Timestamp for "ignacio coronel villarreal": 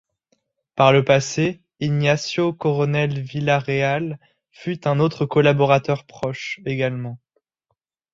1.79-4.17